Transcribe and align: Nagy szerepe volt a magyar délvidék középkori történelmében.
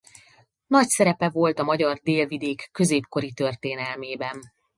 Nagy 0.67 0.87
szerepe 0.87 1.29
volt 1.29 1.59
a 1.59 1.63
magyar 1.63 1.97
délvidék 1.99 2.69
középkori 2.71 3.33
történelmében. 3.33 4.41